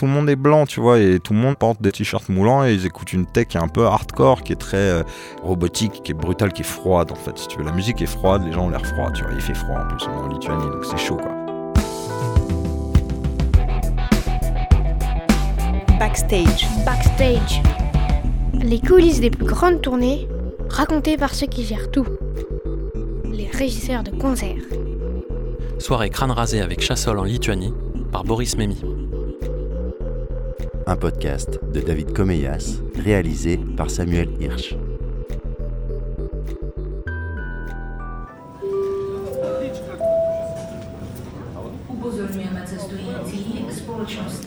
[0.00, 2.64] tout le monde est blanc, tu vois, et tout le monde porte des t-shirts moulants
[2.64, 5.02] et ils écoutent une tech qui est un peu hardcore, qui est très euh,
[5.42, 7.36] robotique, qui est brutale, qui est froide en fait.
[7.36, 9.42] Si tu veux, la musique est froide, les gens ont l'air froid, tu vois, il
[9.42, 11.32] fait froid en plus, on est en Lituanie, donc c'est chaud quoi.
[15.98, 16.66] Backstage.
[16.86, 17.60] Backstage.
[18.54, 20.26] Les coulisses des plus grandes tournées,
[20.70, 22.06] racontées par ceux qui gèrent tout.
[23.26, 24.64] Les régisseurs de concerts.
[25.78, 27.74] Soirée crâne rasé avec Chassol en Lituanie
[28.10, 28.82] par Boris Memi.
[30.90, 34.74] Un podcast de David Comeyas, réalisé par Samuel Hirsch.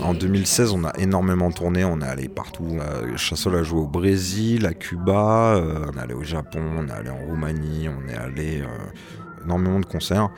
[0.00, 2.66] En 2016, on a énormément tourné, on est allé partout.
[2.72, 6.88] Euh, Chassol a joué au Brésil, à Cuba, euh, on est allé au Japon, on
[6.88, 8.66] est allé en Roumanie, on est allé euh,
[9.44, 10.30] énormément de concerts.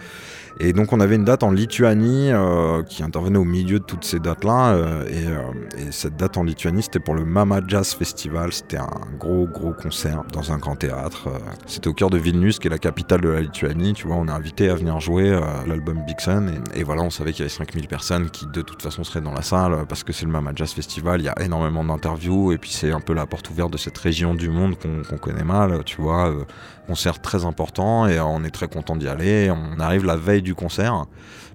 [0.61, 4.05] Et donc on avait une date en Lituanie euh, qui intervenait au milieu de toutes
[4.05, 4.75] ces dates-là.
[4.75, 8.53] Euh, et, et, cette date en Lituanie, c'était pour le Mama Jazz Festival.
[8.53, 11.29] C'était un gros, gros concert dans un grand théâtre.
[11.67, 13.95] C'était au cœur de Vilnius, qui est la capitale de la Lituanie.
[13.95, 16.63] Tu vois, on est invité à venir jouer l'album Big Sun.
[16.75, 19.33] Et, voilà, on savait qu'il y avait 5000 personnes qui de toute façon seraient dans
[19.33, 21.21] la salle parce que c'est le Mama Jazz Festival.
[21.21, 23.99] Il y a énormément d'interviews et puis c'est un peu la porte ouverte de cette
[23.99, 25.83] région du monde qu'on qu connaît mal.
[25.85, 26.45] Tu vois, euh,
[26.87, 29.51] concert très important et on est très content d'y aller.
[29.51, 31.07] On arrive la veille du concert.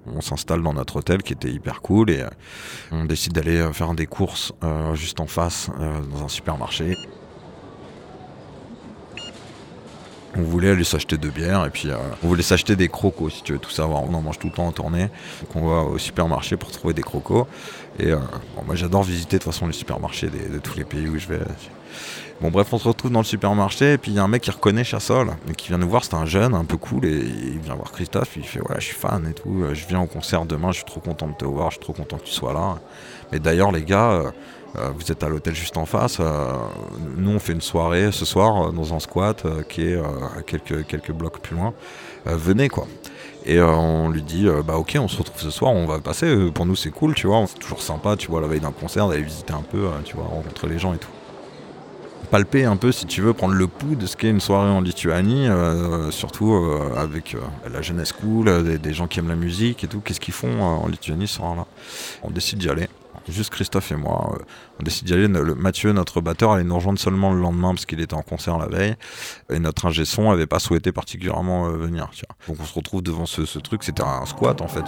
[0.05, 2.23] On s'installe dans notre hôtel qui était hyper cool et
[2.91, 6.95] on décide d'aller faire des courses euh, juste en face euh, dans un supermarché.
[10.39, 13.43] On voulait aller s'acheter deux bières et puis euh, on voulait s'acheter des crocos si
[13.43, 14.03] tu veux tout savoir.
[14.03, 15.09] On en mange tout le temps en tournée.
[15.41, 17.45] Donc on va au supermarché pour trouver des crocos.
[17.99, 21.17] Et bon, moi j'adore visiter de toute façon les supermarchés de tous les pays où
[21.19, 21.39] je vais.
[22.41, 24.43] Bon bref, on se retrouve dans le supermarché et puis il y a un mec
[24.43, 27.17] qui reconnaît Chassol et qui vient nous voir, c'est un jeune un peu cool et
[27.17, 30.05] il vient voir Christophe, il fait voilà je suis fan et tout, je viens au
[30.05, 32.31] concert demain, je suis trop content de te voir, je suis trop content que tu
[32.31, 32.77] sois là.
[33.33, 34.31] Mais d'ailleurs les gars, euh,
[34.75, 36.53] vous êtes à l'hôtel juste en face, euh,
[37.17, 40.85] nous on fait une soirée ce soir dans un squat euh, qui est à quelques,
[40.85, 41.73] quelques blocs plus loin,
[42.25, 42.85] venez quoi.
[43.45, 45.99] Et euh, on lui dit, euh, bah ok, on se retrouve ce soir, on va
[45.99, 46.51] passer.
[46.53, 47.45] Pour nous, c'est cool, tu vois.
[47.47, 50.25] C'est toujours sympa, tu vois, la veille d'un concert, d'aller visiter un peu, tu vois,
[50.25, 51.09] rencontrer les gens et tout.
[52.31, 54.81] Palper un peu, si tu veux, prendre le pouls de ce qu'est une soirée en
[54.81, 57.35] Lituanie, euh, surtout euh, avec
[57.71, 59.99] la jeunesse cool, des, des, gens qui aiment la musique et tout.
[59.99, 61.65] Qu'est-ce qu'ils font en Lituanie ce soir-là?
[62.21, 62.87] On décide d'y aller
[63.31, 64.33] juste Christophe et moi.
[64.33, 64.43] Euh,
[64.79, 65.27] on décide d'y aller.
[65.27, 68.57] Le, Mathieu, notre batteur, allait nous rejoindre seulement le lendemain parce qu'il était en concert
[68.57, 68.95] la veille.
[69.51, 72.09] Et notre ingé son avait pas souhaité particulièrement euh, venir.
[72.11, 72.35] Tu vois.
[72.47, 73.83] Donc on se retrouve devant ce, ce truc.
[73.83, 74.85] C'était un squat en fait.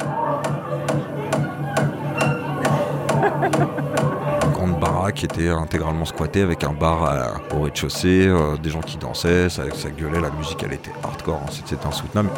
[4.46, 8.70] Une grande baraque qui était intégralement squattée avec un bar à, au rez-de-chaussée, euh, des
[8.70, 12.30] gens qui dansaient, ça, ça, gueulait, la musique elle était hardcore, hein, c'était insoutenable.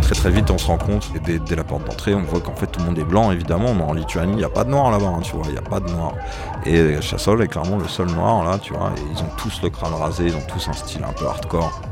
[0.00, 2.54] Très très vite on se rend compte et dès, la porte d'entrée on voit qu'en
[2.54, 3.74] fait tout le monde est blanc évidemment.
[3.74, 5.44] Mais en Lituanie il n'y a pas de noir là-bas hein, tu vois.
[5.46, 6.14] Il n'y a pas de noir.
[6.64, 8.92] Et Chassol est clairement le seul noir là tu vois.
[8.96, 11.82] Et ils ont tous le crâne rasé ils ont tous un style un peu hardcore.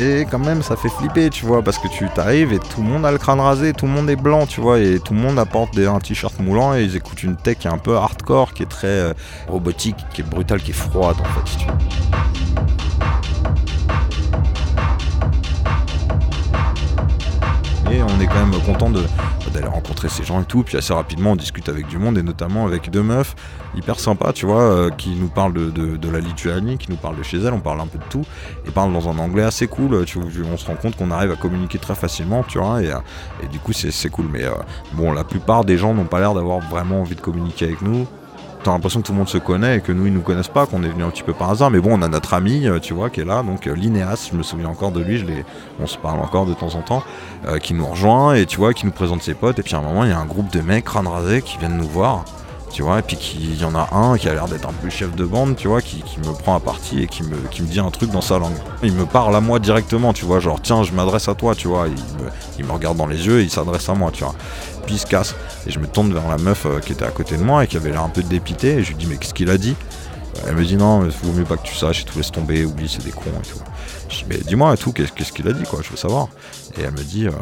[0.00, 2.88] Et quand même ça fait flipper tu vois parce que tu t'arrives et tout le
[2.88, 4.78] monde a le crâne rasé tout le monde est blanc tu vois.
[4.78, 7.78] Et tout le monde apporte des, un t-shirt moulant et ils écoutent une tech un
[7.78, 9.12] peu hardcore qui est très euh,
[9.48, 12.17] robotique qui est brutale qui est froide en fait.
[18.78, 20.62] D'aller rencontrer ces gens et tout.
[20.62, 23.34] Puis assez rapidement, on discute avec du monde et notamment avec deux meufs
[23.76, 27.22] hyper sympas, tu vois, euh, qui nous parlent de, la Lituanie, qui nous parlent de
[27.22, 27.52] chez elles.
[27.52, 28.24] On parle un peu de tout
[28.66, 30.04] et parlent dans un anglais assez cool.
[30.04, 32.92] Tu vois, on se rend compte qu'on arrive à communiquer très facilement, tu vois, et,
[33.42, 34.26] et du coup, c'est cool.
[34.30, 34.52] Mais euh,
[34.94, 38.06] bon, la plupart des gens n'ont pas l'air d'avoir vraiment envie de communiquer avec nous
[38.62, 40.66] t'as l'impression que tout le monde se connaît et que nous ils nous connaissent pas,
[40.66, 41.70] qu'on est venu un petit peu par hasard.
[41.70, 44.42] Mais bon, on a notre ami, tu vois, qui est là, donc Linéas, je me
[44.42, 45.18] souviens encore de lui,
[45.80, 47.02] on se parle encore de temps en temps,
[47.46, 49.58] euh, qui nous rejoint et tu vois, qui nous présente ses potes.
[49.58, 51.58] Et puis à un moment, il y a un groupe de mecs crâne rasé qui
[51.58, 52.24] viennent nous voir.
[52.72, 54.90] Tu vois, et puis il y en a un qui a l'air d'être un peu
[54.90, 57.62] chef de bande, tu vois, qui, qui, me prend à partie et qui me, qui
[57.62, 58.56] me dit un truc dans sa langue.
[58.82, 61.66] Il me parle à moi directement, tu vois, genre tiens, je m'adresse à toi, tu
[61.66, 61.86] vois.
[61.88, 64.34] Il me, il me regarde dans les yeux et il s'adresse à moi, tu vois
[64.88, 65.36] puis il se casse.
[65.66, 67.66] Et je me tourne vers la meuf euh, qui était à côté de moi et
[67.66, 68.78] qui avait l'air un peu dépité.
[68.78, 69.76] Et je lui dis, mais qu'est-ce qu'il a dit?
[70.46, 72.64] Elle me dit, non, il vaut mieux pas que tu saches et tout, laisse tomber,
[72.64, 73.58] oublie, c'est des cons et tout.
[74.08, 76.28] Je dis, mais dis-moi tout, qu'est-ce qu'il a dit, quoi, je veux savoir.
[76.78, 77.32] Et elle me dit, euh,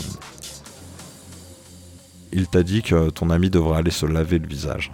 [2.33, 4.91] il t'a dit que ton ami devrait aller se laver le visage.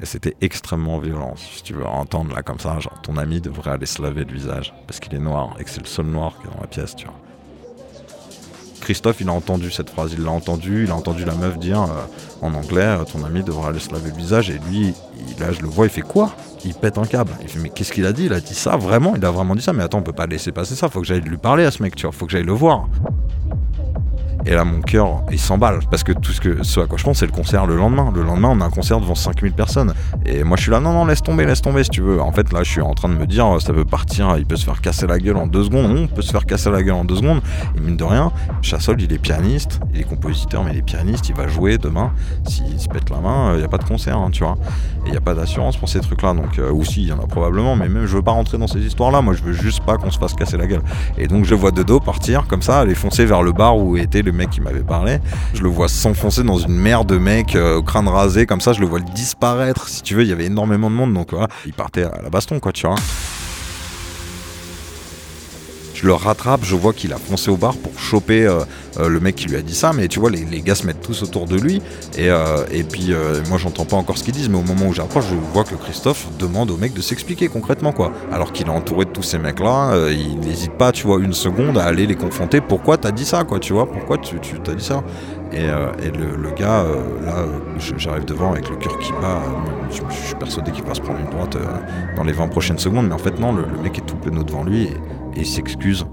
[0.00, 3.72] Et c'était extrêmement violent, si tu veux entendre là comme ça, genre ton ami devrait
[3.72, 6.34] aller se laver le visage parce qu'il est noir et que c'est le seul noir
[6.40, 7.16] qui est dans la pièce, tu vois.
[8.80, 11.82] Christophe, il a entendu cette phrase, il l'a entendu, il a entendu la meuf dire
[11.82, 12.06] euh,
[12.40, 14.94] en anglais, euh, ton ami devrait aller se laver le visage, et lui,
[15.28, 16.32] il, là je le vois, il fait quoi?
[16.64, 17.32] Il pète un câble.
[17.42, 18.26] Il fait mais qu'est-ce qu'il a dit?
[18.26, 19.14] Il a dit ça vraiment?
[19.16, 21.06] Il a vraiment dit ça Mais attends, on peut pas laisser passer ça, faut que
[21.06, 22.88] j'aille lui parler à ce mec, tu vois, faut que j'aille le voir.
[24.48, 25.80] Et là, mon cœur, il s'emballe.
[25.90, 28.10] Parce que tout ce, que, ce à quoi je pense, c'est le concert le lendemain.
[28.14, 29.92] Le lendemain, on a un concert devant 5000 personnes.
[30.24, 32.18] Et moi, je suis là, non, non, laisse tomber, laisse tomber si tu veux.
[32.18, 34.56] En fait, là, je suis en train de me dire, ça peut partir, il peut
[34.56, 35.94] se faire casser la gueule en deux secondes.
[35.94, 37.42] On peut se faire casser la gueule en deux secondes.
[37.76, 41.28] Et mine de rien, Chassol, il est pianiste, il est compositeur, mais il est pianiste,
[41.28, 42.12] il va jouer demain.
[42.48, 44.56] S'il se pète la main, il n'y a pas de concert, hein, tu vois.
[45.04, 46.32] Et il n'y a pas d'assurance pour ces trucs-là.
[46.32, 48.56] Donc, euh, ou si, il y en a probablement, mais même, je veux pas rentrer
[48.56, 49.20] dans ces histoires-là.
[49.20, 50.82] Moi, je veux juste pas qu'on se fasse casser la gueule.
[51.18, 53.98] Et donc, je vois de dos partir comme ça, aller foncer vers le bar où
[53.98, 55.18] était le mec qui m'avait parlé.
[55.52, 58.72] Je le vois s'enfoncer dans une mer de mecs euh, au crâne rasé, comme ça,
[58.72, 59.88] je le vois disparaître.
[59.88, 62.30] Si tu veux, il y avait énormément de monde, donc voilà, il partait à la
[62.30, 62.96] baston, quoi, tu vois.
[66.00, 68.60] Je le rattrape, je vois qu'il a foncé au bar pour choper euh,
[69.00, 71.00] euh, le mec qui lui a dit ça, mais tu vois, les, gars se mettent
[71.00, 71.82] tous autour de lui,
[72.16, 73.12] et, euh, puis
[73.48, 75.74] moi j'entends pas encore ce qu'ils disent, mais au moment où j'approche, je vois que
[75.74, 78.12] Christophe demande au mec de s'expliquer concrètement, quoi.
[78.30, 81.76] Alors qu'il est entouré de tous ces mecs-là, il n'hésite pas, tu vois, une seconde
[81.76, 82.60] à aller les confronter.
[82.60, 83.90] Pourquoi t'as dit ça, quoi, tu vois?
[83.90, 85.02] Pourquoi tu t'as dit ça?
[85.52, 86.84] Et, le, gars,
[87.24, 87.44] là,
[87.96, 89.42] j'arrive devant avec le cœur qui bat.
[89.90, 91.56] Je, suis persuadé qu'il va se prendre une droite
[92.16, 94.62] dans les 20 prochaines secondes, mais en fait, non, le, mec est tout penaud devant
[94.62, 94.90] lui.
[95.36, 96.06] Il s'excuse.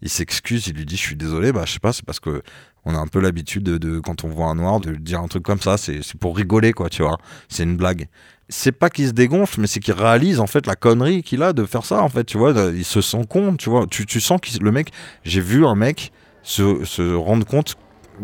[0.00, 2.42] Il s'excuse, il lui dit je suis désolé, bah je sais pas, c'est parce que
[2.84, 5.42] on a un peu l'habitude de, quand on voit un noir de dire un truc
[5.42, 7.18] comme ça, c'est pour rigoler quoi, tu vois.
[7.48, 8.08] C'est une blague.
[8.48, 11.52] C'est pas qu'il se dégonfle, mais c'est qu'il réalise en fait la connerie qu'il a
[11.52, 12.52] de faire ça en fait, tu vois.
[12.74, 13.86] Il se sent compte, tu vois.
[13.86, 14.92] Tu, tu sens que le mec,
[15.24, 16.12] j'ai vu un mec
[16.42, 17.76] se, se rendre compte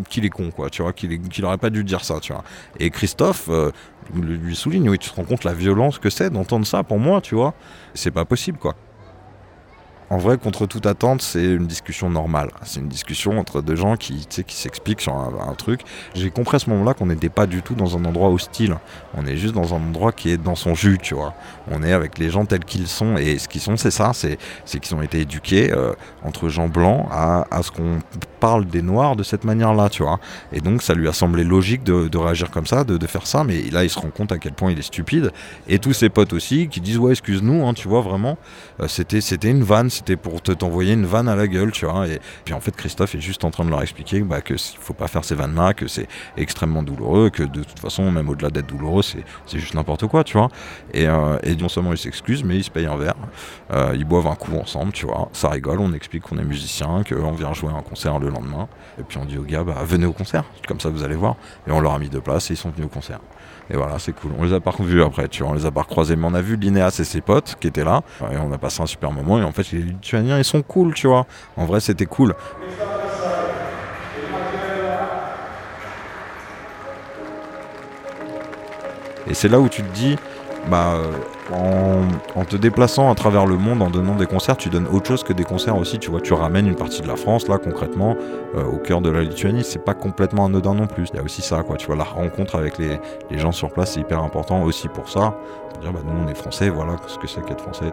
[0.09, 2.45] qu'il est con, quoi, tu vois, qu'il qu'il aurait pas dû dire ça, tu vois.
[2.79, 3.71] Et Christophe euh,
[4.15, 7.21] lui souligne, oui, tu te rends compte la violence que c'est d'entendre ça pour moi,
[7.21, 7.55] tu vois.
[7.95, 8.75] C'est pas possible, quoi.
[10.11, 12.51] En vrai, contre toute attente, c'est une discussion normale.
[12.65, 15.81] C'est une discussion entre deux gens qui, qui s'expliquent sur un, truc.
[16.15, 18.77] J'ai compris à ce moment-là qu'on n'était pas du tout dans un endroit hostile.
[19.17, 21.33] On est juste dans un endroit qui est dans son jus, tu vois.
[21.71, 23.17] On est avec les gens tels qu'ils sont.
[23.17, 24.13] Et ce qu'ils sont, c'est ça.
[24.13, 24.39] C'est
[24.81, 25.93] qu'ils ont été éduqués euh,
[26.23, 28.01] entre gens blancs à, ce qu'on
[28.41, 30.21] parle des noirs de cette manière-là, tu vois.
[30.53, 33.43] Et donc, ça lui a semblé logique de, réagir comme ça, de, faire ça.
[33.43, 35.33] Mais là, il se rend compte à quel point il est stupide.
[35.67, 38.37] Et tous ses potes aussi qui disent, ouais, excuse-nous, hein, tu vois, vraiment.
[38.81, 42.07] Euh, c'était une vanne c'était pour te t'envoyer une vanne à la gueule, tu vois.
[42.09, 44.95] Et puis en fait, Christophe est juste en train de leur expliquer bah, que faut
[44.95, 48.67] pas faire ces vannes-là, que c'est extrêmement douloureux, que de toute façon, même au-delà d'être
[48.67, 50.49] douloureux, c'est juste n'importe quoi, tu vois.
[50.93, 53.15] Et, euh, et, non seulement il s'excuse, mais il se paye un verre.
[53.73, 55.29] Euh, ils boivent un coup ensemble, tu vois.
[55.33, 58.69] Ça rigole, on explique qu'on est musicien, qu'on vient jouer un concert le lendemain.
[58.99, 61.37] Et puis on dit aux gars, bah, venez au concert, comme ça vous allez voir.
[61.67, 63.21] Et on leur a mis deux places et ils sont venus au concert.
[63.71, 64.33] Et voilà, c'est cool.
[64.39, 66.17] On les a pas revus après, tu vois, on les a pas recroisés.
[66.17, 68.03] Mais on a vu Linéas et ses potes qui étaient là.
[68.31, 69.39] Et on a passé un super moment.
[69.39, 71.27] Et en fait, Lituaniens, ils sont cool, tu vois.
[71.57, 72.35] En vrai, c'était cool.
[79.27, 80.17] Et c'est là où tu te dis,
[80.69, 80.99] bah,
[81.53, 85.23] en, te déplaçant à travers le monde, en donnant des concerts, tu donnes autre chose
[85.23, 85.99] que des concerts aussi.
[85.99, 88.17] Tu vois, tu ramènes une partie de la France, là, concrètement,
[88.55, 89.65] euh, au cœur de la Lituanie.
[89.65, 91.09] C'est pas complètement anodin non plus.
[91.13, 91.77] Il y a aussi ça, quoi.
[91.77, 92.99] Tu vois, la rencontre avec les,
[93.39, 95.37] gens sur place, c'est hyper important aussi pour ça.
[95.71, 97.93] Pour dire, bah, nous, on est français, voilà ce que c'est qu'être français.